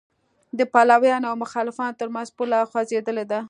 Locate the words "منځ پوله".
2.15-2.57